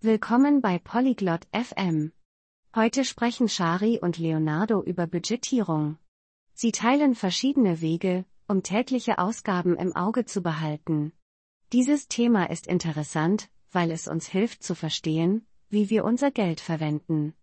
[0.00, 2.12] Willkommen bei Polyglot FM.
[2.72, 5.98] Heute sprechen Shari und Leonardo über Budgetierung.
[6.54, 11.10] Sie teilen verschiedene Wege, um tägliche Ausgaben im Auge zu behalten.
[11.72, 17.34] Dieses Thema ist interessant, weil es uns hilft zu verstehen, wie wir unser Geld verwenden.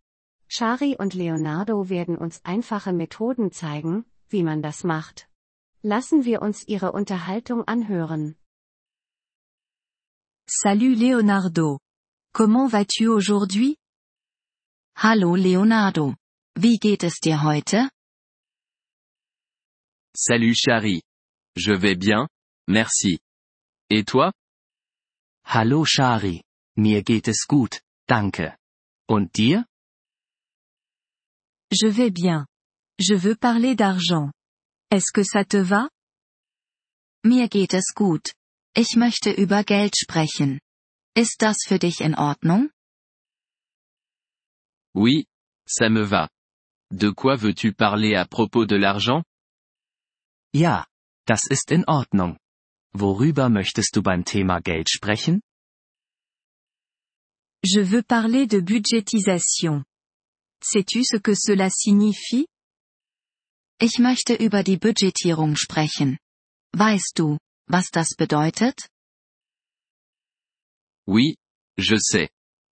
[0.47, 5.27] Shari und Leonardo werden uns einfache Methoden zeigen, wie man das macht.
[5.81, 8.37] Lassen wir uns ihre Unterhaltung anhören.
[10.47, 11.79] Salut Leonardo.
[12.35, 13.77] Comment vas-tu aujourd'hui?
[14.97, 16.17] Hallo Leonardo.
[16.57, 17.89] Wie geht es dir heute?
[20.13, 21.01] Salut Chari.
[21.55, 22.27] Je vais bien,
[22.67, 23.19] merci.
[23.89, 24.33] Et toi?
[25.45, 26.43] Hallo Shari.
[26.75, 27.79] Mir geht es gut,
[28.09, 28.57] danke.
[29.07, 29.63] Und dir?
[31.71, 32.45] Je vais bien.
[32.99, 34.33] Je veux parler d'argent.
[34.91, 35.89] Est-ce que ça te va?
[37.23, 38.33] Mir geht es gut.
[38.75, 40.59] Ich möchte über Geld sprechen.
[41.17, 42.69] Ist das für dich in Ordnung?
[44.93, 45.25] Oui,
[45.65, 46.29] ça me va.
[46.91, 49.23] De quoi veux-tu parler à propos de l'argent?
[50.53, 50.85] Ja,
[51.25, 52.37] das ist in Ordnung.
[52.93, 55.41] Worüber möchtest du beim Thema Geld sprechen?
[57.63, 59.83] Je veux parler de budgétisation.
[60.61, 62.45] Sais-tu ce que cela signifie?
[63.79, 66.17] Ich möchte über die Budgetierung sprechen.
[66.73, 68.89] Weißt du, was das bedeutet?
[71.07, 71.37] Oui,
[71.77, 72.29] je sais.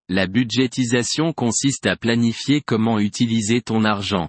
[0.09, 4.29] La budgétisation consiste à planifier comment utiliser ton argent.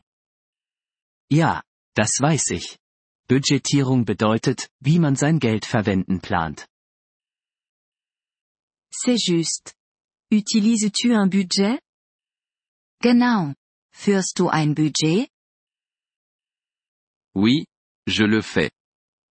[1.29, 1.63] Ja,
[1.95, 2.77] das weiß ich.
[3.27, 6.67] Budgetierung bedeutet, wie man sein Geld verwenden plant.
[8.91, 9.73] C'est juste.
[10.31, 11.79] Utilises-tu un budget?
[13.01, 13.53] Genau.
[13.93, 15.29] Führst du ein Budget?
[17.35, 17.65] Oui,
[18.07, 18.71] je le fais.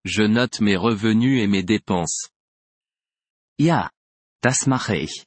[0.03, 2.29] Je note mes revenus et mes dépenses.
[3.59, 3.91] Ja,
[4.41, 5.25] das mache ich.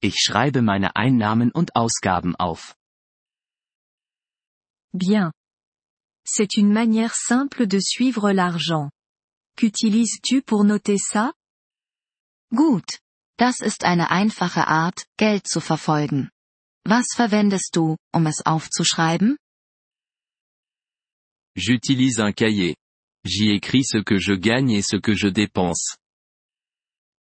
[0.00, 2.74] Ich schreibe meine Einnahmen und Ausgaben auf.
[4.92, 5.32] Bien.
[6.24, 8.90] C'est une manière simple de suivre l'argent.
[9.56, 11.32] Qu'utilises-tu pour noter ça?
[12.54, 13.00] Gut.
[13.38, 16.30] Das ist eine einfache Art, Geld zu verfolgen.
[16.84, 19.36] Was verwendest du, um es aufzuschreiben?
[21.56, 22.76] J'utilise un cahier.
[23.24, 25.96] J'y écris ce que je gagne et ce que je dépense.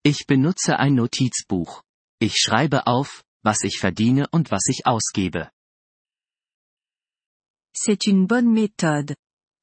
[0.03, 1.83] Ich benutze ein Notizbuch.
[2.19, 5.51] Ich schreibe auf, was ich verdiene und was ich ausgebe.
[7.75, 9.15] C'est une bonne méthode.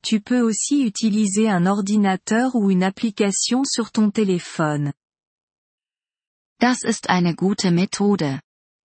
[0.02, 4.92] Tu peux aussi utiliser un ordinateur ou une application sur ton téléphone.
[6.60, 8.40] Das ist eine gute Methode.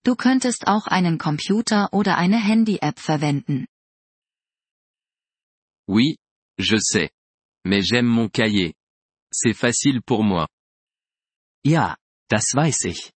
[0.05, 3.67] Du könntest auch einen Computer oder eine Handy-App verwenden.
[5.87, 6.17] Oui,
[6.57, 7.09] je sais.
[7.65, 8.73] Mais j'aime mon cahier.
[9.31, 10.47] C'est facile pour moi.
[11.65, 11.97] Ja,
[12.29, 13.11] das weiß ich.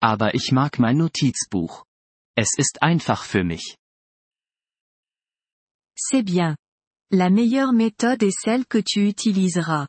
[0.00, 1.84] Aber ich mag mein Notizbuch.
[2.36, 3.78] Es ist einfach für mich.
[5.96, 6.56] C'est bien.
[7.10, 9.88] La meilleure méthode est celle que tu utiliseras.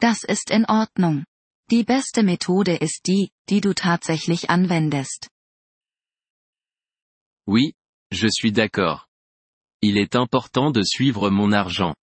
[0.00, 1.24] Das ist in Ordnung.
[1.70, 5.28] Die beste Methode ist die, die du tatsächlich anwendest.
[7.46, 7.74] Oui,
[8.10, 9.06] je suis d'accord.
[9.80, 11.94] Il est important de suivre mon argent.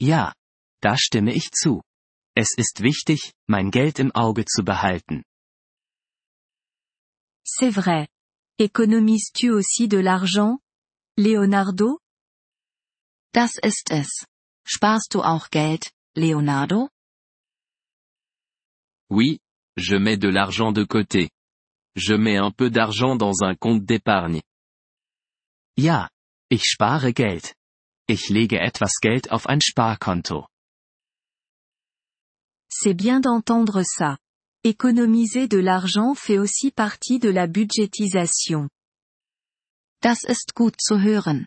[0.00, 0.34] Ja,
[0.82, 1.82] da stimme ich zu.
[2.38, 5.24] Es ist wichtig, mein Geld im Auge zu behalten.
[7.42, 8.08] C'est vrai.
[8.58, 10.58] Économises-tu aussi de l'argent?
[11.16, 11.98] Leonardo?
[13.32, 14.26] Das ist es.
[14.66, 16.90] Sparst du auch Geld, Leonardo?
[19.10, 19.40] Oui,
[19.78, 21.30] je mets de l'argent de côté.
[21.94, 24.42] Je mets un peu d'argent dans un compte d'épargne.
[25.78, 26.10] Ja,
[26.50, 27.54] ich spare Geld.
[28.06, 30.48] Ich lege etwas Geld auf ein Sparkonto.
[32.78, 34.18] C'est bien d'entendre ça.
[34.62, 38.68] Économiser de l'argent fait aussi partie de la budgétisation.
[40.02, 41.46] Das ist gut zu hören.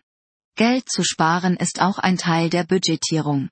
[0.56, 3.48] Geld zu sparen ist auch ein Teil der Budgetierung.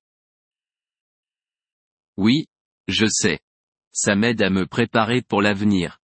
[2.16, 2.48] Oui,
[2.88, 3.38] je sais.
[3.94, 6.00] Ça m'aide à me préparer pour l'avenir.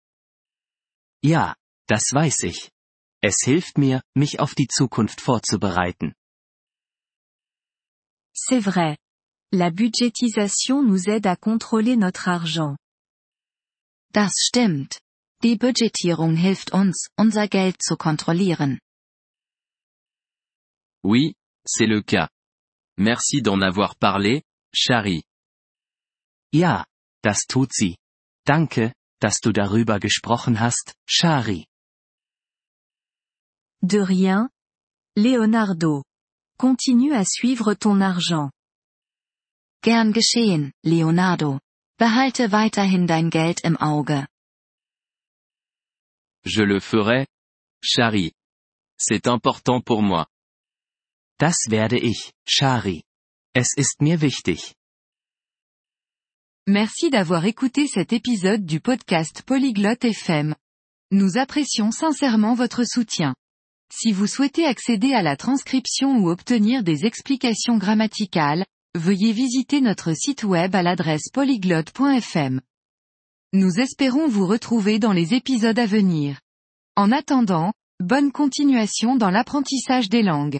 [1.25, 1.57] Ja,
[1.89, 2.71] das weiß ich.
[3.23, 6.15] Es hilft mir, mich auf die Zukunft vorzubereiten.
[8.35, 8.99] C'est vrai.
[9.55, 12.79] La budgétisation nous aide à contrôler notre argent.
[14.15, 14.99] Das stimmt.
[15.43, 18.79] Die Budgetierung hilft uns, unser Geld zu kontrollieren.
[21.05, 21.35] Oui,
[21.67, 22.31] c'est le cas.
[22.97, 25.23] Merci d'en avoir parlé, Chari.
[26.53, 26.87] Ja,
[27.23, 27.97] das tut sie.
[28.47, 31.67] Danke, dass du darüber gesprochen hast, Shari.
[33.83, 34.49] De rien.
[35.15, 36.05] Leonardo.
[36.57, 38.51] Continue à suivre ton argent.
[39.85, 41.59] Gern geschehen, Leonardo.
[41.99, 44.29] Behalte weiterhin dein Geld im Auge.
[46.45, 47.27] Je le ferai.
[47.83, 48.33] Shari.
[48.97, 50.29] C'est important pour moi.
[51.41, 53.03] Das werde ich, Shari.
[53.55, 54.75] Es ist mir wichtig.
[56.69, 60.55] Merci d'avoir écouté cet épisode du podcast Polyglotte FM.
[61.11, 63.35] Nous apprécions sincèrement votre soutien.
[63.93, 68.65] Si vous souhaitez accéder à la transcription ou obtenir des explications grammaticales,
[68.95, 72.61] veuillez visiter notre site web à l'adresse polyglotte.fm.
[73.55, 76.41] Nous espérons vous retrouver dans les épisodes à venir.
[76.97, 80.59] En attendant, bonne continuation dans l'apprentissage des langues.